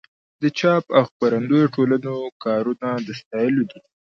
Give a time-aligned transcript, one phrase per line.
[0.41, 2.13] د چاپ او خپرندویه ټولنو
[2.43, 3.79] کارونه د ستایلو دي.